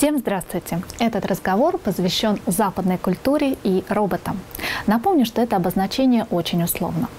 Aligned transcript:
Всем 0.00 0.16
здравствуйте! 0.16 0.80
Этот 0.98 1.26
разговор 1.26 1.76
посвящен 1.76 2.40
западной 2.46 2.96
культуре 2.96 3.58
и 3.62 3.84
роботам. 3.90 4.40
Напомню, 4.86 5.26
что 5.26 5.42
это 5.42 5.56
обозначение 5.56 6.26
очень 6.30 6.62
условно. 6.62 7.10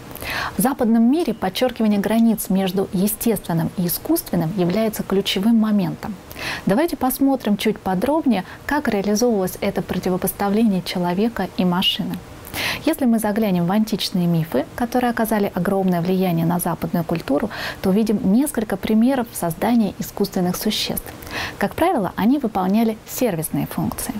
В 0.57 0.63
западном 0.63 1.03
мире 1.03 1.35
подчеркивание 1.35 1.99
границ 1.99 2.49
между 2.49 2.89
естественным 2.91 3.69
и 3.77 3.85
искусственным 3.85 4.51
является 4.57 5.03
ключевым 5.03 5.57
моментом. 5.57 6.15
Давайте 6.65 6.97
посмотрим 6.97 7.55
чуть 7.55 7.77
подробнее, 7.77 8.45
как 8.65 8.87
реализовывалось 8.87 9.59
это 9.61 9.83
противопоставление 9.83 10.81
человека 10.81 11.49
и 11.57 11.65
машины. 11.65 12.17
Если 12.85 13.05
мы 13.05 13.19
заглянем 13.19 13.65
в 13.65 13.71
античные 13.71 14.27
мифы, 14.27 14.65
которые 14.75 15.11
оказали 15.11 15.51
огромное 15.53 16.01
влияние 16.01 16.45
на 16.45 16.59
западную 16.59 17.03
культуру, 17.03 17.49
то 17.81 17.89
увидим 17.89 18.33
несколько 18.33 18.77
примеров 18.77 19.27
создания 19.33 19.93
искусственных 19.99 20.55
существ. 20.55 21.13
Как 21.57 21.75
правило, 21.75 22.13
они 22.15 22.39
выполняли 22.39 22.97
сервисные 23.07 23.67
функции. 23.67 24.13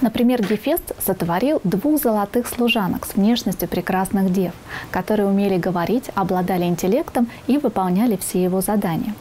Например, 0.00 0.42
Гефест 0.42 0.94
сотворил 1.04 1.60
двух 1.62 2.00
золотых 2.00 2.48
служанок 2.48 3.04
с 3.06 3.14
внешностью 3.14 3.68
прекрасных 3.68 4.32
дев, 4.32 4.52
которые 4.90 5.28
умели 5.28 5.58
говорить, 5.58 6.10
обладали 6.14 6.64
интеллектом 6.64 7.28
и 7.46 7.58
выполняли 7.58 8.16
все 8.16 8.42
его 8.42 8.60
задания 8.60 9.14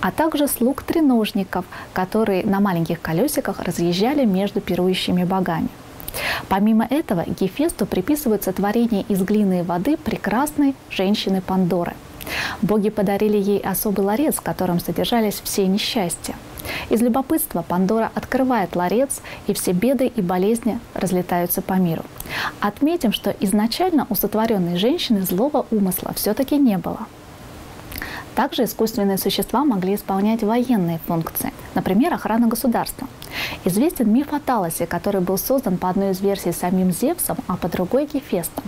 а 0.00 0.10
также 0.10 0.48
слуг 0.48 0.82
треножников, 0.82 1.64
которые 1.92 2.44
на 2.44 2.60
маленьких 2.60 3.00
колесиках 3.00 3.60
разъезжали 3.60 4.24
между 4.24 4.60
пирующими 4.60 5.24
богами. 5.24 5.68
Помимо 6.48 6.86
этого, 6.88 7.24
Гефесту 7.26 7.86
приписывается 7.86 8.52
творение 8.52 9.02
из 9.08 9.22
глины 9.22 9.60
и 9.60 9.62
воды 9.62 9.96
прекрасной 9.96 10.74
женщины 10.90 11.40
Пандоры. 11.40 11.94
Боги 12.62 12.90
подарили 12.90 13.38
ей 13.38 13.58
особый 13.60 14.04
ларец, 14.04 14.36
в 14.36 14.42
котором 14.42 14.80
содержались 14.80 15.40
все 15.42 15.66
несчастья. 15.66 16.34
Из 16.90 17.00
любопытства 17.00 17.64
Пандора 17.66 18.10
открывает 18.14 18.76
ларец, 18.76 19.22
и 19.46 19.54
все 19.54 19.72
беды 19.72 20.06
и 20.06 20.20
болезни 20.20 20.78
разлетаются 20.94 21.62
по 21.62 21.74
миру. 21.74 22.04
Отметим, 22.60 23.12
что 23.12 23.30
изначально 23.40 24.06
у 24.10 24.14
сотворенной 24.14 24.76
женщины 24.76 25.22
злого 25.22 25.66
умысла 25.70 26.12
все-таки 26.14 26.56
не 26.56 26.76
было– 26.76 27.06
также 28.38 28.62
искусственные 28.62 29.18
существа 29.18 29.64
могли 29.64 29.96
исполнять 29.96 30.44
военные 30.44 31.00
функции, 31.08 31.52
например, 31.74 32.14
охрана 32.14 32.46
государства. 32.46 33.08
Известен 33.64 34.12
миф 34.12 34.32
о 34.32 34.38
Талосе, 34.38 34.86
который 34.86 35.20
был 35.20 35.36
создан 35.36 35.78
по 35.78 35.88
одной 35.88 36.10
из 36.10 36.20
версий 36.20 36.52
самим 36.52 36.92
Зевсом, 36.92 37.38
а 37.48 37.56
по 37.56 37.68
другой– 37.68 38.06
Гефестом. 38.12 38.64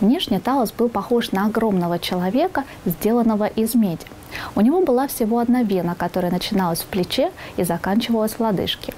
Внешне 0.00 0.38
Талос 0.38 0.72
был 0.72 0.88
похож 0.88 1.32
на 1.32 1.46
огромного 1.46 1.98
человека, 1.98 2.64
сделанного 2.84 3.46
из 3.46 3.74
меди. 3.74 4.06
У 4.54 4.60
него 4.60 4.80
была 4.82 5.08
всего 5.08 5.40
одна 5.40 5.62
вена, 5.62 5.94
которая 5.96 6.30
начиналась 6.30 6.80
в 6.80 6.86
плече 6.86 7.32
и 7.56 7.64
заканчивалась 7.64 8.34
в 8.34 8.40
лодыжке. 8.40 8.94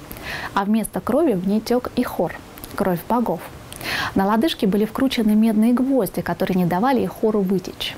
А 0.54 0.64
вместо 0.64 1.00
крови 1.00 1.32
в 1.32 1.48
ней 1.48 1.60
тек 1.60 1.90
и 1.96 2.02
хор– 2.02 2.34
кровь 2.76 3.00
богов. 3.08 3.40
На 4.14 4.26
лодыжке 4.26 4.66
были 4.66 4.84
вкручены 4.84 5.34
медные 5.34 5.72
гвозди, 5.72 6.20
которые 6.20 6.58
не 6.58 6.66
давали 6.66 7.00
их 7.00 7.12
хору 7.12 7.40
вытечь. 7.40 7.96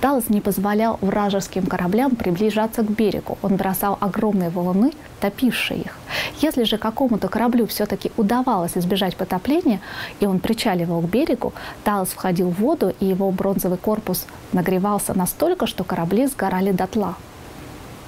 Талос 0.00 0.28
не 0.28 0.40
позволял 0.40 0.96
вражеским 1.00 1.66
кораблям 1.66 2.14
приближаться 2.14 2.82
к 2.82 2.90
берегу. 2.90 3.36
Он 3.42 3.56
бросал 3.56 3.98
огромные 4.00 4.48
валуны, 4.48 4.92
топившие 5.20 5.80
их. 5.80 5.96
Если 6.40 6.62
же 6.62 6.78
какому-то 6.78 7.26
кораблю 7.28 7.66
все-таки 7.66 8.12
удавалось 8.16 8.76
избежать 8.76 9.16
потопления, 9.16 9.80
и 10.20 10.26
он 10.26 10.38
причаливал 10.38 11.00
к 11.00 11.08
берегу, 11.10 11.52
Талос 11.82 12.10
входил 12.10 12.50
в 12.50 12.60
воду, 12.60 12.94
и 13.00 13.06
его 13.06 13.30
бронзовый 13.32 13.78
корпус 13.78 14.26
нагревался 14.52 15.14
настолько, 15.14 15.66
что 15.66 15.82
корабли 15.82 16.26
сгорали 16.26 16.70
дотла. 16.70 17.16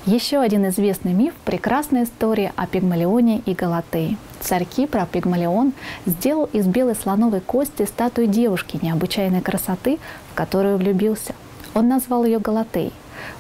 Еще 0.07 0.39
один 0.39 0.69
известный 0.69 1.13
миф– 1.13 1.35
прекрасная 1.45 2.05
история 2.05 2.53
о 2.57 2.69
Пигмалионе 2.69 3.43
и 3.45 3.53
Галатее. 3.53 4.17
Царь 4.41 4.65
Кипра 4.65 5.07
Пигмалион 5.11 5.73
сделал 6.07 6.49
из 6.53 6.67
белой 6.67 6.95
слоновой 6.95 7.41
кости 7.41 7.85
статую 7.85 8.29
девушки 8.29 8.79
необычайной 8.81 9.43
красоты, 9.43 9.99
в 10.31 10.35
которую 10.35 10.79
влюбился– 10.79 11.35
он 11.75 11.89
назвал 11.89 12.25
ее 12.25 12.39
Галатей. 12.39 12.93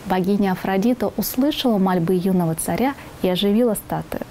Богиня 0.06 0.52
Афродита 0.52 1.10
услышала 1.16 1.78
мольбы 1.78 2.14
юного 2.14 2.54
царя 2.54 2.94
и 3.22 3.28
оживила 3.28 3.74
статую. 3.74 4.22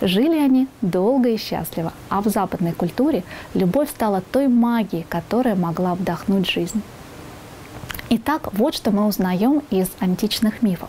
Жили 0.00 0.38
они 0.38 0.66
долго 0.82 1.28
и 1.28 1.36
счастливо, 1.36 1.92
а 2.08 2.20
в 2.20 2.28
западной 2.28 2.72
культуре 2.72 3.22
любовь 3.54 3.90
стала 3.90 4.20
той 4.20 4.48
магией, 4.48 5.06
которая 5.08 5.54
могла 5.54 5.94
вдохнуть 5.94 6.48
жизнь. 6.48 6.82
Итак, 8.16 8.50
вот 8.52 8.76
что 8.76 8.92
мы 8.92 9.08
узнаем 9.08 9.64
из 9.70 9.88
античных 9.98 10.62
мифов. 10.62 10.88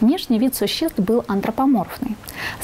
Внешний 0.00 0.38
вид 0.38 0.54
существ 0.54 0.98
был 0.98 1.22
антропоморфный. 1.28 2.16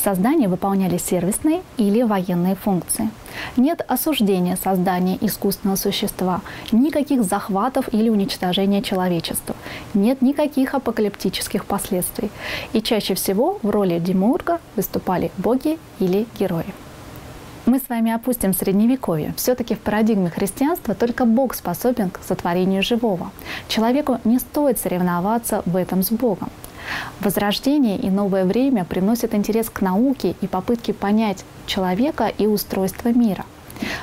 Создание 0.02 0.48
выполняли 0.48 0.96
сервисные 0.96 1.60
или 1.76 2.00
военные 2.00 2.54
функции. 2.54 3.10
Нет 3.58 3.84
осуждения 3.86 4.56
создания 4.56 5.18
искусственного 5.20 5.76
существа, 5.76 6.40
никаких 6.72 7.22
захватов 7.22 7.92
или 7.92 8.08
уничтожения 8.08 8.80
человечества, 8.80 9.54
нет 9.92 10.22
никаких 10.22 10.72
апокалиптических 10.72 11.66
последствий. 11.66 12.30
И 12.72 12.80
чаще 12.80 13.14
всего 13.14 13.58
в 13.62 13.68
роли 13.68 13.98
демурга 13.98 14.58
выступали 14.74 15.30
боги 15.36 15.78
или 15.98 16.26
герои. 16.38 16.72
Мы 17.66 17.78
с 17.78 17.88
вами 17.88 18.12
опустим 18.12 18.54
средневековье. 18.54 19.34
Все-таки 19.36 19.74
в 19.74 19.80
парадигме 19.80 20.30
христианства 20.30 20.94
только 20.94 21.24
Бог 21.24 21.54
способен 21.54 22.10
к 22.10 22.20
сотворению 22.26 22.82
живого. 22.82 23.30
Человеку 23.68 24.18
не 24.24 24.38
стоит 24.38 24.78
соревноваться 24.78 25.62
в 25.66 25.76
этом 25.76 26.02
с 26.02 26.10
Богом. 26.10 26.50
Возрождение 27.20 27.98
и 27.98 28.08
новое 28.08 28.44
время 28.44 28.84
приносят 28.84 29.34
интерес 29.34 29.68
к 29.68 29.82
науке 29.82 30.34
и 30.40 30.46
попытке 30.46 30.94
понять 30.94 31.44
человека 31.66 32.28
и 32.28 32.46
устройство 32.46 33.10
мира– 33.10 33.44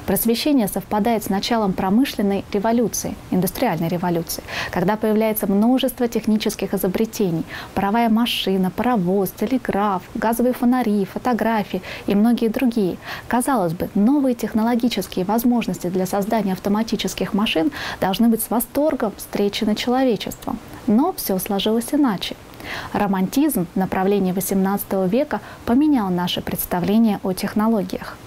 Просвещение 0.06 0.68
совпадает 0.68 1.24
с 1.24 1.30
началом 1.30 1.74
промышленной 1.74 2.46
революции, 2.52 3.16
индустриальной 3.31 3.88
революции, 3.88 4.44
когда 4.72 4.97
появляется 4.97 5.47
множество 5.47 6.08
технических 6.08 6.74
изобретений, 6.74 7.44
паровая 7.74 8.09
машина, 8.09 8.72
паровоз, 8.72 9.31
телеграф, 9.31 10.03
газовые 10.16 10.53
фонари, 10.53 11.06
фотографии 11.06 11.81
и 12.08 12.16
многие 12.16 12.47
другие. 12.47 12.97
Казалось 13.28 13.74
бы, 13.74 13.90
новые 13.96 14.36
технологические 14.36 15.25
возможности 15.25 15.88
для 15.88 16.06
создания 16.06 16.53
автоматических 16.53 17.34
машин 17.34 17.72
должны 18.00 18.28
быть 18.28 18.42
с 18.42 18.50
восторгом 18.50 19.13
встречены 19.18 19.75
человечеством. 19.75 20.59
Но 20.88 21.13
все 21.13 21.40
сложилось 21.40 21.94
иначе. 21.94 22.36
Романтизм 22.94 23.68
в 23.74 23.78
направлении 23.78 24.34
XVIII 24.34 25.07
века 25.07 25.42
поменял 25.66 26.09
наше 26.09 26.42
представление 26.42 27.19
о 27.24 27.34
технологиях. 27.34 28.18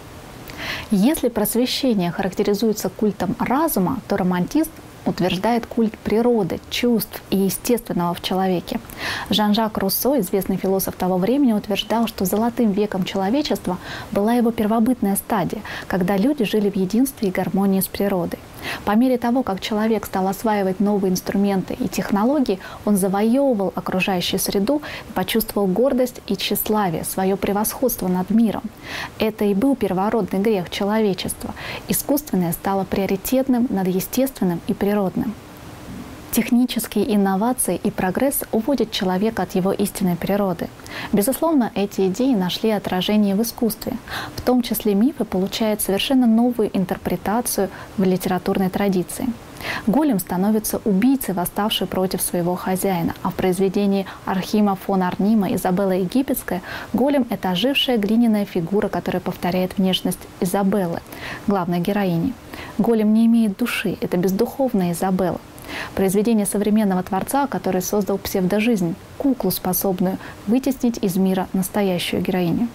Если 0.91 1.29
просвещение 1.29 2.11
характеризуется 2.11 2.89
культом 2.89 3.37
разума, 3.39 4.01
то 4.09 4.17
романтизм 4.17 4.71
утверждает 5.05 5.67
культ 5.67 5.99
природы, 5.99 6.61
чувств 6.71 7.23
и 7.29 7.37
естественного 7.37 8.15
в 8.15 8.23
человеке. 8.23 8.81
Жан-Жак 9.29 9.77
Руссо, 9.77 10.19
известный 10.21 10.57
философ 10.57 10.95
того 10.97 11.19
времени, 11.19 11.53
утверждал, 11.53 12.07
что 12.07 12.25
золотым 12.25 12.73
веком 12.73 13.05
человечества 13.05 13.77
была 14.13 14.33
его 14.33 14.51
первобытная 14.51 15.17
стадия, 15.17 15.61
когда 15.89 16.17
люди 16.17 16.45
жили 16.45 16.71
в 16.71 16.77
единстве 16.77 17.29
и 17.29 17.33
гармонии 17.33 17.81
с 17.81 17.87
природой. 17.87 18.39
По 18.85 18.93
мере 18.93 19.19
того, 19.19 19.43
как 19.43 19.61
человек 19.61 20.07
стал 20.07 20.29
осваивать 20.29 20.81
новые 20.81 21.13
инструменты 21.13 21.75
и 21.75 21.89
технологии, 21.89 22.59
он 22.85 22.97
завоевывал 22.97 23.73
окружающую 23.75 24.41
среду 24.41 24.83
и 25.09 25.13
почувствовал 25.13 25.67
гордость 25.67 26.21
и 26.27 26.37
тщеславие, 26.37 27.05
свое 27.05 27.37
превосходство 27.37 28.09
над 28.09 28.31
миром. 28.31 28.63
Это 29.19 29.45
и 29.45 29.55
был 29.55 29.77
первородный 29.77 30.41
грех 30.41 30.71
человечества. 30.71 31.55
Искусственное 31.89 32.53
стало 32.53 32.85
приоритетным 32.85 33.67
над 33.71 33.89
естественным 33.89 34.61
и 34.67 34.75
природным. 34.75 35.35
Технические 36.31 37.15
инновации 37.15 37.81
и 37.83 37.91
прогресс 37.91 38.45
уводят 38.53 38.91
человека 38.91 39.43
от 39.43 39.55
его 39.55 39.73
истинной 39.73 40.15
природы. 40.15 40.69
Безусловно, 41.13 41.73
эти 41.75 42.07
идеи 42.09 42.35
нашли 42.35 42.71
отражение 42.71 43.35
в 43.35 43.43
искусстве. 43.43 43.95
В 44.37 44.43
том 44.43 44.63
числе 44.63 44.95
мифы 44.95 45.25
получают 45.25 45.81
совершенно 45.81 46.27
новую 46.27 46.71
интерпретацию 46.77 47.71
в 47.97 48.05
литературной 48.05 48.69
традиции. 48.69 49.27
Голем 49.87 50.19
становится 50.19 50.81
убийцей, 50.85 51.35
восставшей 51.35 51.87
против 51.87 52.21
своего 52.21 52.55
хозяина. 52.55 53.15
А 53.23 53.31
в 53.31 53.35
произведении 53.35 54.07
Архима 54.25 54.77
фон 54.77 55.03
Арнима 55.03 55.53
«Изабелла 55.55 55.93
Египетская» 55.93 56.63
голем— 56.93 57.27
это 57.31 57.51
ожившая 57.51 57.97
глиняная 57.97 58.45
фигура, 58.45 58.89
которая 58.89 59.21
повторяет 59.21 59.79
внешность 59.79 60.21
Изабеллы, 60.41 61.01
главной 61.47 61.81
героини. 61.81 62.35
Голем 62.77 63.15
не 63.15 63.27
имеет 63.27 63.57
души, 63.57 63.97
это 64.01 64.17
бездуховная 64.17 64.93
Изабелла. 64.93 65.41
Произведение 65.95 66.47
современного 66.47 67.03
творца, 67.03 67.47
который 67.47 67.83
создал 67.83 68.19
псевдожизнь, 68.19 68.95
куклу, 69.17 69.51
способную 69.51 70.19
вытеснить 70.47 70.99
из 70.99 71.17
мира 71.17 71.49
настоящую 71.53 72.23
героиню. 72.23 72.69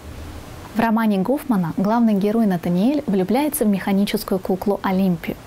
В 0.75 0.79
романе 0.79 1.19
Гофмана 1.19 1.73
главный 1.77 2.15
герой 2.15 2.47
Натаниэль 2.47 3.03
влюбляется 3.05 3.63
в 3.63 3.67
механическую 3.67 4.39
куклу 4.39 4.79
Олимпию, 4.81 5.37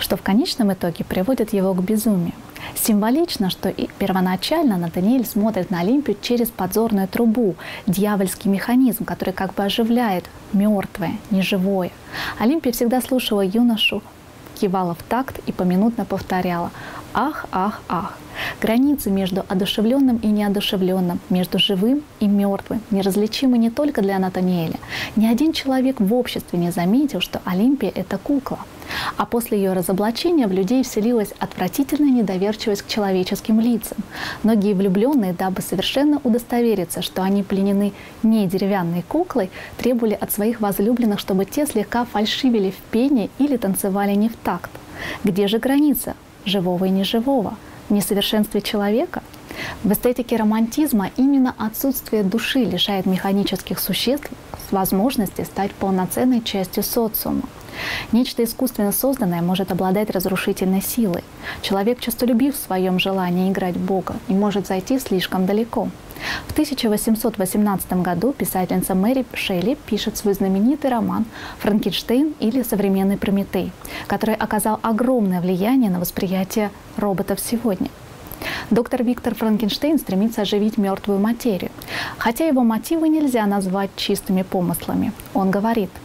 что 0.00 0.16
в 0.16 0.22
конечном 0.22 0.72
итоге 0.72 1.04
приводит 1.04 1.52
его 1.52 1.72
к 1.74 1.82
безумию. 1.82 2.34
Символично, 2.74 3.50
что 3.50 3.68
и 3.68 3.88
первоначально 3.98 4.78
Натаниэль 4.78 5.26
смотрит 5.26 5.70
на 5.70 5.80
Олимпию 5.80 6.16
через 6.20 6.48
подзорную 6.48 7.06
трубу, 7.06 7.54
дьявольский 7.86 8.50
механизм, 8.50 9.04
который 9.04 9.32
как 9.32 9.54
бы 9.54 9.62
оживляет 9.62 10.24
мертвое, 10.52 11.18
неживое. 11.30 11.90
Олимпия 12.38 12.72
всегда 12.72 13.00
слушала 13.00 13.42
юношу, 13.42 14.02
кивала 14.62 14.94
в 14.94 15.02
такт 15.08 15.40
и 15.48 15.52
поминутно 15.52 16.04
повторяла 16.04 16.70
«Ах, 17.14 17.46
ах, 17.50 17.82
ах». 17.88 18.16
Границы 18.60 19.10
между 19.10 19.44
одушевленным 19.48 20.18
и 20.18 20.28
неодушевленным, 20.28 21.18
между 21.30 21.58
живым 21.58 22.02
и 22.20 22.26
мертвым 22.28 22.80
неразличимы 22.92 23.58
не 23.58 23.70
только 23.70 24.02
для 24.02 24.18
Натаниэля. 24.18 24.78
Ни 25.16 25.26
один 25.26 25.52
человек 25.52 26.00
в 26.00 26.14
обществе 26.14 26.58
не 26.58 26.70
заметил, 26.70 27.20
что 27.20 27.40
Олимпия— 27.44 27.90
это 27.94 28.18
кукла. 28.18 28.58
А 29.16 29.26
после 29.26 29.58
ее 29.58 29.72
разоблачения 29.72 30.46
в 30.46 30.52
людей 30.52 30.82
вселилась 30.82 31.32
отвратительная 31.38 32.10
недоверчивость 32.10 32.82
к 32.82 32.88
человеческим 32.88 33.60
лицам. 33.60 33.98
Многие 34.42 34.74
влюбленные, 34.74 35.32
дабы 35.32 35.62
совершенно 35.62 36.20
удостовериться, 36.24 37.02
что 37.02 37.22
они 37.22 37.42
пленены 37.42 37.92
не 38.22 38.46
деревянной 38.46 39.02
куклой, 39.02 39.50
требовали 39.76 40.16
от 40.20 40.32
своих 40.32 40.60
возлюбленных, 40.60 41.18
чтобы 41.18 41.44
те 41.44 41.66
слегка 41.66 42.04
фальшивили 42.04 42.70
в 42.70 42.90
пении 42.90 43.30
или 43.38 43.56
танцевали 43.56 44.12
не 44.14 44.28
в 44.28 44.36
такт. 44.36 44.70
Где 45.24 45.48
же 45.48 45.58
граница 45.58 46.14
живого 46.44 46.84
и 46.84 46.90
неживого? 46.90 47.56
несовершенстве 47.92 48.60
человека? 48.60 49.22
В 49.84 49.92
эстетике 49.92 50.36
романтизма 50.36 51.10
именно 51.16 51.54
отсутствие 51.58 52.22
души 52.22 52.64
лишает 52.64 53.06
механических 53.06 53.78
существ 53.78 54.30
возможности 54.70 55.42
стать 55.42 55.72
полноценной 55.72 56.40
частью 56.40 56.82
социума. 56.82 57.42
Нечто 58.12 58.44
искусственно 58.44 58.92
созданное 58.92 59.42
может 59.42 59.72
обладать 59.72 60.10
разрушительной 60.10 60.82
силой. 60.82 61.24
Человек 61.62 62.00
честолюбив 62.00 62.54
в 62.54 62.62
своем 62.62 62.98
желании 62.98 63.50
играть 63.50 63.76
Бога 63.76 64.14
и 64.28 64.32
может 64.34 64.66
зайти 64.66 64.98
слишком 64.98 65.46
далеко. 65.46 65.88
В 66.46 66.52
1818 66.52 67.92
году 67.94 68.32
писательница 68.32 68.94
Мэри 68.94 69.24
Шелли 69.34 69.76
пишет 69.86 70.16
свой 70.16 70.34
знаменитый 70.34 70.90
роман 70.90 71.24
«Франкенштейн» 71.58 72.34
или 72.38 72.62
«Современный 72.62 73.16
Прометей», 73.16 73.72
который 74.06 74.34
оказал 74.34 74.78
огромное 74.82 75.40
влияние 75.40 75.90
на 75.90 75.98
восприятие 75.98 76.70
роботов 76.96 77.40
сегодня. 77.40 77.88
Доктор 78.70 79.02
Виктор 79.02 79.34
Франкенштейн 79.34 79.98
стремится 79.98 80.42
оживить 80.42 80.78
мертвую 80.78 81.18
материю, 81.18 81.70
хотя 82.18 82.46
его 82.46 82.62
мотивы 82.62 83.08
нельзя 83.08 83.46
назвать 83.46 83.90
чистыми 83.96 84.42
помыслами. 84.42 85.12
Он 85.34 85.50
говорит– 85.50 85.90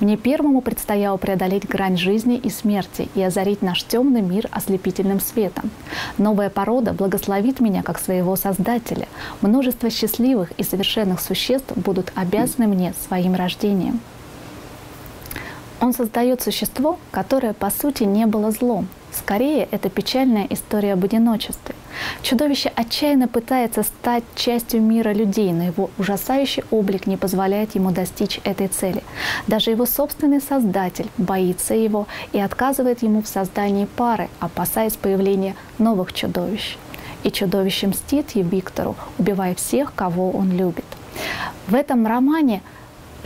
мне 0.00 0.16
первому 0.16 0.60
предстояло 0.60 1.16
преодолеть 1.16 1.68
грань 1.68 1.96
жизни 1.96 2.36
и 2.36 2.50
смерти 2.50 3.08
и 3.14 3.22
озарить 3.22 3.62
наш 3.62 3.82
темный 3.84 4.22
мир 4.22 4.48
ослепительным 4.50 5.20
светом. 5.20 5.70
Новая 6.16 6.50
порода 6.50 6.92
благословит 6.92 7.60
меня 7.60 7.82
как 7.82 7.98
своего 7.98 8.36
Создателя. 8.36 9.08
Множество 9.40 9.90
счастливых 9.90 10.52
и 10.58 10.62
совершенных 10.62 11.20
существ 11.20 11.72
будут 11.76 12.12
обязаны 12.14 12.66
мне 12.66 12.94
своим 13.06 13.34
рождением. 13.34 14.00
Он 15.80 15.92
создает 15.92 16.42
существо, 16.42 16.98
которое 17.10 17.52
по 17.52 17.70
сути 17.70 18.02
не 18.02 18.26
было 18.26 18.50
злом. 18.50 18.88
Скорее, 19.18 19.68
это 19.70 19.90
печальная 19.90 20.46
история 20.48 20.92
об 20.92 21.04
одиночестве. 21.04 21.74
Чудовище 22.22 22.70
отчаянно 22.74 23.26
пытается 23.26 23.82
стать 23.82 24.22
частью 24.36 24.80
мира 24.80 25.12
людей, 25.12 25.52
но 25.52 25.64
его 25.64 25.90
ужасающий 25.98 26.62
облик 26.70 27.06
не 27.06 27.16
позволяет 27.16 27.74
ему 27.74 27.90
достичь 27.90 28.40
этой 28.44 28.68
цели. 28.68 29.02
Даже 29.46 29.70
его 29.70 29.86
собственный 29.86 30.40
создатель 30.40 31.08
боится 31.18 31.74
его 31.74 32.06
и 32.32 32.38
отказывает 32.38 33.02
ему 33.02 33.22
в 33.22 33.28
создании 33.28 33.86
пары, 33.96 34.28
опасаясь 34.38 34.96
появления 34.96 35.56
новых 35.78 36.12
чудовищ. 36.12 36.76
И 37.24 37.32
чудовище 37.32 37.88
мстит 37.88 38.34
Виктору, 38.34 38.94
убивая 39.18 39.54
всех, 39.56 39.92
кого 39.94 40.30
он 40.30 40.52
любит. 40.52 40.84
В 41.66 41.74
этом 41.74 42.06
романе 42.06 42.62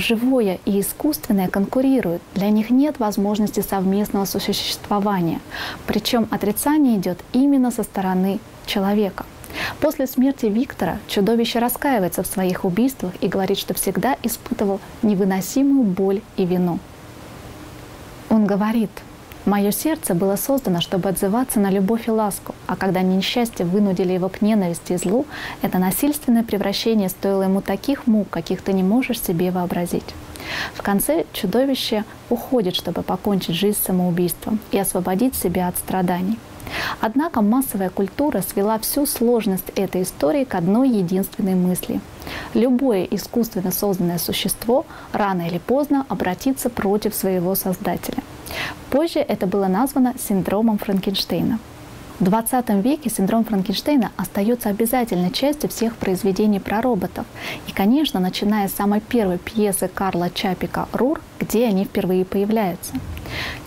живое 0.03 0.59
и 0.67 0.81
искусственное 0.81 1.49
конкурируют. 1.49 2.21
Для 2.35 2.51
них 2.51 2.71
нет 2.71 2.99
возможности 2.99 3.61
совместного 3.61 4.27
сосуществования. 4.27 5.41
Причем 5.87 6.29
отрицание 6.31 6.99
идет 6.99 7.19
именно 7.33 7.71
со 7.71 7.83
стороны 7.83 8.41
человека. 8.67 9.25
После 9.81 10.07
смерти 10.07 10.47
Виктора 10.47 10.99
чудовище 11.09 11.59
раскаивается 11.59 12.23
в 12.23 12.27
своих 12.27 12.65
убийствах 12.65 13.13
и 13.21 13.29
говорит, 13.29 13.59
что 13.59 13.75
всегда 13.75 14.17
испытывал 14.23 14.81
невыносимую 15.03 15.85
боль 15.85 16.23
и 16.37 16.45
вину. 16.45 16.79
Он 18.29 18.47
говорит, 18.47 18.91
«Мое 19.45 19.73
сердце 19.73 20.15
было 20.15 20.37
создано, 20.37 20.81
чтобы 20.81 21.09
отзываться 21.09 21.59
на 21.59 21.71
любовь 21.71 22.09
и 22.09 22.11
ласку, 22.11 22.55
а 22.67 22.77
когда 22.77 23.03
несчастье 23.03 23.67
вынудили 23.67 24.13
его 24.13 24.29
к 24.29 24.41
ненависти 24.41 24.93
и 24.93 24.97
злу, 24.97 25.27
это 25.63 25.79
насильственное 25.79 26.45
превращение 26.45 27.09
стоило 27.09 27.43
ему 27.43 27.61
таких 27.61 28.07
мук, 28.07 28.29
каких 28.31 28.63
ты 28.63 28.73
не 28.73 28.83
можешь 28.83 29.21
себе 29.21 29.51
вообразить». 29.51 30.15
В 30.75 30.83
конце 30.83 31.25
чудовище 31.33 32.05
уходит, 32.29 32.75
чтобы 32.75 33.03
покончить 33.03 33.55
жизнь 33.55 33.79
самоубийством 33.85 34.59
и 34.71 34.79
освободить 34.79 35.35
себя 35.35 35.69
от 35.69 35.77
страданий– 35.77 36.39
Однако 37.01 37.43
массовая 37.43 37.91
культура 37.91 38.41
свела 38.41 38.79
всю 38.79 39.07
сложность 39.07 39.71
этой 39.75 40.03
истории 40.03 40.45
к 40.45 40.55
одной 40.55 40.89
единственной 40.89 41.55
мысли. 41.55 42.01
Любое 42.55 43.05
искусственно 43.05 43.73
созданное 43.73 44.19
существо 44.19 44.87
рано 45.13 45.43
или 45.49 45.59
поздно 45.59 46.07
обратится 46.09 46.71
против 46.71 47.15
своего 47.15 47.55
создателя. 47.55 48.23
Позже 48.93 49.21
это 49.21 49.47
было 49.47 49.69
названо 49.69 50.15
синдромом 50.19 50.77
Франкенштейна. 50.77 51.59
В 52.21 52.25
20 52.25 52.69
веке 52.85 53.09
синдром 53.09 53.43
Франкенштейна 53.43 54.13
остается 54.19 54.69
обязательной 54.69 55.31
частью 55.31 55.71
всех 55.71 55.97
произведений 55.97 56.61
про 56.61 56.83
роботов. 56.83 57.25
И, 57.67 57.73
конечно, 57.73 58.21
начиная 58.21 58.69
с 58.69 58.75
самой 58.75 59.01
первой 59.01 59.39
пьесы 59.39 59.89
Карла 59.89 60.29
Чапика 60.29 60.89
«Рур», 60.93 61.23
где 61.41 61.67
они 61.67 61.85
впервые 61.87 62.27
появляются– 62.27 62.93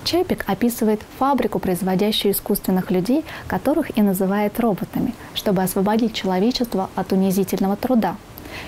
Чепик 0.03 0.43
описывает 0.47 1.01
фабрику, 1.17 1.59
производящую 1.59 2.33
искусственных 2.33 2.91
людей, 2.91 3.25
которых 3.47 3.97
и 3.97 4.01
называет 4.01 4.59
роботами, 4.59 5.13
чтобы 5.33 5.63
освободить 5.63 6.13
человечество 6.13 6.89
от 6.95 7.11
унизительного 7.11 7.75
труда. 7.75 8.15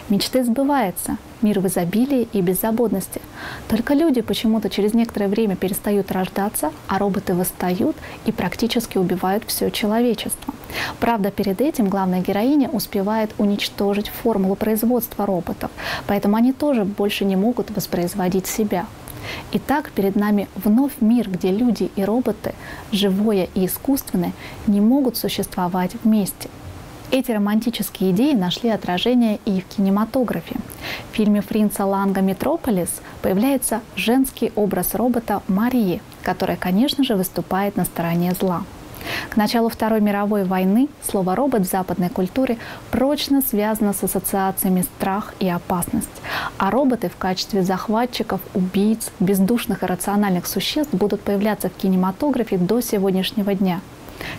Мечты 0.09 0.43
сбываются, 0.43 1.17
мир 1.41 1.59
в 1.59 1.67
изобилии 1.67 2.27
и 2.33 2.41
беззаботности. 2.41 3.21
Только 3.67 3.93
люди 3.93 4.21
почему-то 4.21 4.69
через 4.69 4.93
некоторое 4.93 5.27
время 5.27 5.55
перестают 5.55 6.11
рождаться, 6.11 6.71
а 6.87 6.97
роботы 6.97 7.33
восстают 7.33 7.95
и 8.25 8.31
практически 8.31 8.97
убивают 8.97 9.43
все 9.47 9.69
человечество. 9.69 10.53
Правда, 10.99 11.31
перед 11.31 11.61
этим 11.61 11.89
главная 11.89 12.21
героиня 12.21 12.69
успевает 12.69 13.31
уничтожить 13.37 14.09
формулу 14.09 14.55
производства 14.55 15.25
роботов, 15.25 15.71
поэтому 16.07 16.35
они 16.35 16.53
тоже 16.53 16.85
больше 16.85 17.25
не 17.25 17.35
могут 17.35 17.71
воспроизводить 17.71 18.47
себя. 18.47 18.85
Итак, 19.51 19.91
перед 19.93 20.15
нами 20.15 20.47
вновь 20.55 20.93
мир, 21.01 21.29
где 21.29 21.51
люди 21.51 21.91
и 21.95 22.03
роботы, 22.03 22.53
живое 22.91 23.49
и 23.53 23.65
искусственное, 23.65 24.33
не 24.67 24.81
могут 24.81 25.17
существовать 25.17 25.91
вместе. 26.03 26.49
Эти 27.09 27.31
романтические 27.31 28.11
идеи 28.11 28.33
нашли 28.33 28.69
отражение 28.69 29.39
и 29.45 29.61
в 29.61 29.65
кинематографе. 29.75 30.57
В 31.09 31.15
фильме 31.15 31.39
Фринца 31.39 31.85
Ланга 31.85 32.19
«Метрополис» 32.19 33.01
появляется 33.21 33.79
женский 33.95 34.51
образ 34.55 34.93
робота 34.93 35.41
Марии, 35.47 36.01
которая, 36.21 36.57
конечно 36.57 37.05
же, 37.05 37.15
выступает 37.15 37.77
на 37.77 37.85
стороне 37.85 38.33
зла. 38.33 38.63
К 39.29 39.37
началу 39.37 39.69
Второй 39.69 40.01
мировой 40.01 40.43
войны 40.43 40.89
слово 41.01 41.33
«робот» 41.33 41.61
в 41.61 41.71
западной 41.71 42.09
культуре 42.09 42.57
прочно 42.91 43.41
связано 43.41 43.93
с 43.93 44.03
ассоциациями 44.03 44.81
страх 44.81 45.33
и 45.39 45.47
опасность. 45.47 46.09
А 46.57 46.71
роботы 46.71 47.07
в 47.07 47.15
качестве 47.15 47.63
захватчиков, 47.63 48.41
убийц, 48.53 49.11
бездушных 49.21 49.83
и 49.83 49.85
рациональных 49.85 50.45
существ 50.45 50.93
будут 50.93 51.21
появляться 51.21 51.69
в 51.69 51.73
кинематографе 51.73 52.57
до 52.57 52.81
сегодняшнего 52.81 53.53
дня. 53.53 53.79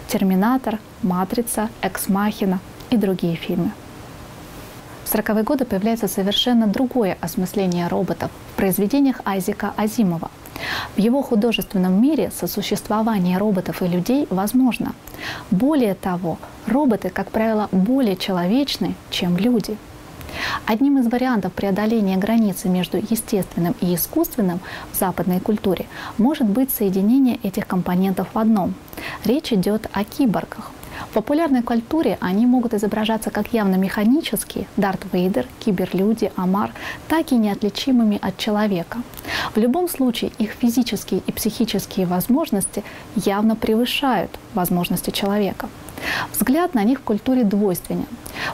«Терминатор», 0.09 0.79
«Матрица», 1.03 1.69
«Экс-Махина» 1.83 2.61
и 2.91 2.97
другие 2.97 3.37
фильмы. 3.37 3.73
В 5.05 5.15
40-е 5.15 5.43
годы 5.43 5.65
появляется 5.65 6.09
совершенно 6.09 6.67
другое 6.67 7.17
осмысление 7.21 7.89
роботов 7.89 8.31
в 8.53 8.57
произведениях 8.57 9.21
Айзека 9.25 9.73
Азимова– 9.77 10.31
в 10.97 10.99
его 10.99 11.23
художественном 11.23 12.01
мире 12.01 12.31
сосуществование 12.35 13.39
роботов 13.39 13.83
и 13.83 13.87
людей 13.87 14.27
возможно. 14.31 14.95
Более 15.51 15.95
того, 15.95 16.39
роботы, 16.67 17.11
как 17.11 17.31
правило, 17.31 17.69
более 17.73 18.17
человечны, 18.17 18.95
чем 19.11 19.37
люди. 19.37 19.77
Одним 20.67 20.99
из 20.99 21.07
вариантов 21.07 21.53
преодоления 21.53 22.17
границы 22.17 22.69
между 22.69 22.99
естественным 22.99 23.75
и 23.81 23.95
искусственным 23.95 24.61
в 24.93 24.97
западной 24.97 25.41
культуре 25.41 25.87
может 26.19 26.47
быть 26.47 26.71
соединение 26.71 27.37
этих 27.43 27.67
компонентов 27.67 28.29
в 28.35 28.39
одном. 28.39 28.75
Речь 29.25 29.53
идет 29.53 29.89
о 29.93 30.05
киборгах. 30.05 30.71
В 31.11 31.15
популярной 31.15 31.63
культуре 31.63 32.19
они 32.21 32.47
могут 32.47 32.75
изображаться 32.75 33.31
как 33.31 33.53
явно 33.53 33.77
механические, 33.77 34.67
Дарт 34.77 35.01
Вейдер, 35.13 35.47
киберлюди, 35.61 36.33
Амар, 36.37 36.73
так 37.09 37.33
и 37.33 37.37
неотличимыми 37.37 38.19
от 38.21 38.37
человека. 38.37 38.99
В 39.55 39.59
любом 39.59 39.89
случае 39.89 40.33
их 40.39 40.53
физические 40.53 41.23
и 41.27 41.33
психические 41.33 42.07
возможности 42.07 42.83
явно 43.15 43.57
превышают 43.57 44.31
возможности 44.55 45.11
человека. 45.11 45.69
Взгляд 46.33 46.75
на 46.75 46.85
них 46.85 47.01
в 47.01 47.03
культуре 47.03 47.45
двойственен. 47.45 48.07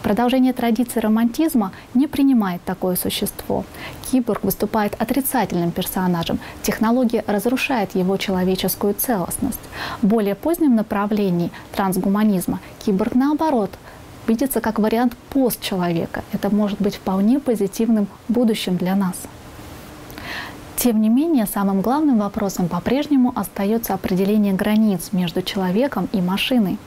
Продолжение 0.03 0.53
традиции 0.53 1.01
романтизма 1.01 1.73
не 1.95 2.07
принимает 2.07 2.63
такое 2.65 2.97
существо. 2.97 3.65
Киборг 4.11 4.45
выступает 4.45 4.95
отрицательным 5.01 5.71
персонажем. 5.71 6.39
Технология 6.63 7.25
разрушает 7.27 7.95
его 7.95 8.17
человеческую 8.17 8.95
целостность. 8.95 9.61
В 10.03 10.07
более 10.07 10.35
позднем 10.35 10.75
направлении 10.75 11.51
трансгуманизма 11.73 12.61
киборг, 12.85 13.15
наоборот, 13.15 13.71
видится 14.27 14.61
как 14.61 14.79
вариант 14.79 15.17
постчеловека. 15.31 16.23
Это 16.33 16.55
может 16.55 16.81
быть 16.81 16.97
вполне 16.97 17.41
позитивным 17.41 18.07
будущим 18.29 18.77
для 18.77 18.95
нас. 18.97 19.17
Тем 20.77 21.01
не 21.01 21.09
менее, 21.09 21.47
самым 21.47 21.81
главным 21.81 22.19
вопросом 22.19 22.69
по-прежнему 22.69 23.33
остается 23.35 23.95
определение 23.95 24.53
границ 24.53 25.11
между 25.13 25.41
человеком 25.41 26.09
и 26.13 26.21
машиной. 26.21 26.79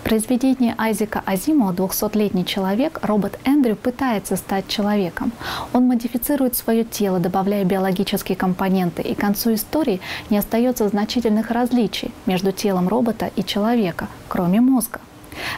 В 0.00 0.04
произведении 0.04 0.74
Айзека 0.78 1.22
Азимова 1.24 1.72
«200-летний 1.72 2.44
человек» 2.44 2.98
робот 3.02 3.38
Эндрю 3.44 3.76
пытается 3.76 4.36
стать 4.36 4.68
человеком. 4.68 5.32
Он 5.72 5.86
модифицирует 5.86 6.56
свое 6.56 6.84
тело, 6.84 7.18
добавляя 7.18 7.64
биологические 7.64 8.36
компоненты, 8.36 9.02
и 9.02 9.14
к 9.14 9.18
концу 9.18 9.54
истории 9.54 10.00
не 10.30 10.38
остается 10.38 10.88
значительных 10.88 11.50
различий 11.50 12.10
между 12.26 12.52
телом 12.52 12.88
робота 12.88 13.30
и 13.36 13.44
человека, 13.44 14.08
кроме 14.28 14.60
мозга. 14.60 15.00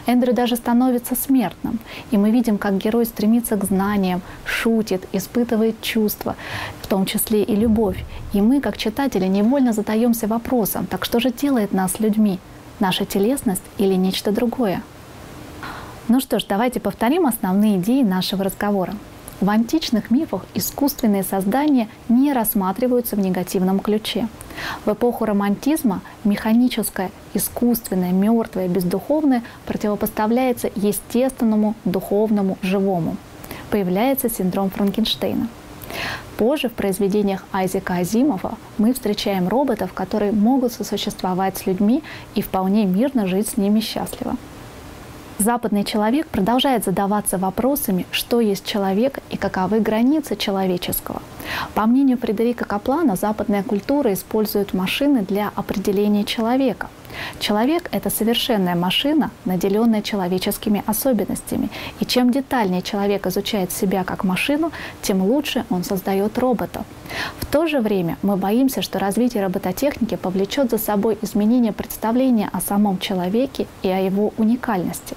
Эндрю 0.05 0.33
даже 0.33 0.55
становится 0.55 1.15
смертным. 1.15 1.79
И 2.11 2.17
мы 2.17 2.31
видим, 2.31 2.57
как 2.57 2.77
герой 2.77 3.05
стремится 3.05 3.57
к 3.57 3.65
знаниям, 3.65 4.21
шутит, 4.45 5.07
испытывает 5.13 5.81
чувства, 5.81 6.35
в 6.81 6.87
том 6.87 7.05
числе 7.05 7.43
и 7.43 7.55
любовь. 7.55 8.03
И 8.33 8.41
мы, 8.41 8.61
как 8.61 8.77
читатели, 8.77 9.25
невольно 9.25 9.73
задаемся 9.73 10.27
вопросом, 10.27 10.85
так 10.85 11.05
что 11.05 11.19
же 11.19 11.31
делает 11.31 11.73
нас 11.73 11.99
людьми? 11.99 12.39
Наша 12.79 13.05
телесность 13.05 13.63
или 13.77 13.93
нечто 13.93 14.31
другое? 14.31 14.83
Ну 16.09 16.19
что 16.19 16.39
ж, 16.39 16.45
давайте 16.47 16.79
повторим 16.79 17.25
основные 17.25 17.77
идеи 17.77 18.03
нашего 18.03 18.43
разговора. 18.43 18.93
В 19.39 19.49
античных 19.49 20.11
мифах 20.11 20.45
искусственные 20.53 21.23
создания 21.23 21.87
не 22.09 22.33
рассматриваются 22.33 23.15
в 23.15 23.19
негативном 23.19 23.79
ключе. 23.79 24.27
В 24.85 24.91
эпоху 24.91 25.25
романтизма 25.25 26.01
механическое, 26.23 27.11
искусственное, 27.33 28.11
мертвое, 28.11 28.67
бездуховное 28.67 29.43
противопоставляется 29.65 30.69
естественному, 30.75 31.75
духовному, 31.85 32.57
живому. 32.61 33.17
Появляется 33.69 34.29
синдром 34.29 34.69
Франкенштейна. 34.69 35.47
Позже 36.37 36.69
в 36.69 36.73
произведениях 36.73 37.45
Айзека 37.51 37.95
Азимова 37.95 38.57
мы 38.77 38.93
встречаем 38.93 39.47
роботов, 39.47 39.93
которые 39.93 40.31
могут 40.31 40.73
сосуществовать 40.73 41.57
с 41.57 41.65
людьми 41.65 42.03
и 42.35 42.41
вполне 42.41 42.85
мирно 42.85 43.27
жить 43.27 43.47
с 43.47 43.57
ними 43.57 43.79
счастливо. 43.79 44.35
Западный 45.37 45.83
человек 45.83 46.27
продолжает 46.27 46.85
задаваться 46.85 47.37
вопросами, 47.37 48.05
что 48.11 48.39
есть 48.39 48.65
человек 48.65 49.19
и 49.29 49.37
каковы 49.37 49.81
границы 49.81 50.37
человеческого. 50.37 51.21
По 51.73 51.85
мнению 51.85 52.17
Фредерика 52.17 52.63
Каплана, 52.63 53.17
западная 53.17 53.61
культура 53.61 54.13
использует 54.13 54.73
машины 54.73 55.23
для 55.23 55.51
определения 55.53 56.23
человека. 56.23 56.87
Человек— 57.39 57.89
это 57.91 58.09
совершенная 58.09 58.75
машина, 58.75 59.31
наделенная 59.45 60.01
человеческими 60.01 60.83
особенностями. 60.85 61.69
И 61.99 62.05
чем 62.05 62.31
детальнее 62.31 62.81
человек 62.81 63.27
изучает 63.27 63.71
себя 63.71 64.03
как 64.03 64.23
машину, 64.23 64.71
тем 65.01 65.21
лучше 65.21 65.65
он 65.69 65.83
создает 65.83 66.37
роботов. 66.37 66.85
В 67.39 67.45
то 67.45 67.67
же 67.67 67.79
время 67.79 68.17
мы 68.21 68.37
боимся, 68.37 68.81
что 68.81 68.99
развитие 68.99 69.43
робототехники 69.43 70.15
повлечет 70.15 70.71
за 70.71 70.77
собой 70.77 71.17
изменение 71.21 71.73
представления 71.73 72.49
о 72.51 72.61
самом 72.61 72.99
человеке 72.99 73.67
и 73.83 73.89
о 73.89 73.99
его 73.99 74.33
уникальности. 74.37 75.15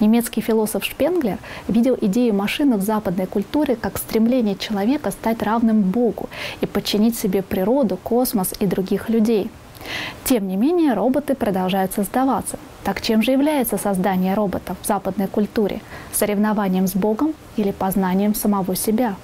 Немецкий 0.00 0.40
философ 0.40 0.84
Шпенглер 0.84 1.38
видел 1.66 1.98
идею 2.00 2.34
машины 2.34 2.76
в 2.76 2.82
западной 2.82 3.26
культуре 3.26 3.74
как 3.74 3.98
стремление 3.98 4.54
человека 4.54 5.10
стать 5.10 5.42
равным 5.42 5.82
Богу 5.82 6.28
и 6.60 6.66
подчинить 6.66 7.18
себе 7.18 7.42
природу, 7.42 7.96
космос 7.96 8.54
и 8.60 8.66
других 8.66 9.08
людей. 9.08 9.50
Тем 10.24 10.48
не 10.48 10.56
менее, 10.56 10.94
роботы 10.94 11.34
продолжают 11.34 11.92
создаваться. 11.92 12.58
Так 12.84 13.00
чем 13.00 13.22
же 13.22 13.32
является 13.32 13.76
создание 13.78 14.34
роботов 14.34 14.76
в 14.82 14.86
западной 14.86 15.26
культуре? 15.26 15.80
Соревнованием 16.12 16.86
с 16.86 16.94
Богом 16.94 17.34
или 17.56 17.70
познанием 17.70 18.34
самого 18.34 18.74
себя? 18.76 19.16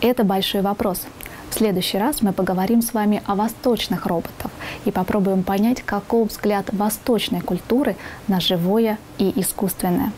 Это 0.00 0.24
большой 0.24 0.60
вопрос. 0.60 1.06
В 1.50 1.54
следующий 1.54 1.98
раз 1.98 2.20
мы 2.20 2.32
поговорим 2.32 2.82
с 2.82 2.92
вами 2.94 3.22
о 3.26 3.36
восточных 3.36 4.06
роботах 4.06 4.50
и 4.84 4.90
попробуем 4.90 5.44
понять, 5.44 5.82
каков 5.82 6.30
взгляд 6.30 6.66
восточной 6.72 7.40
культуры 7.40 7.96
на 8.26 8.40
живое 8.40 8.98
и 9.18 9.32
искусственное. 9.40 10.12